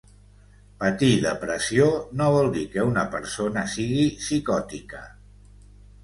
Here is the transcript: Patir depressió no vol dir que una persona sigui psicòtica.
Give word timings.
Patir 0.83 1.09
depressió 1.25 1.89
no 2.21 2.29
vol 2.35 2.49
dir 2.55 2.63
que 2.75 2.85
una 2.91 3.03
persona 3.15 3.65
sigui 3.75 4.05
psicòtica. 4.23 5.03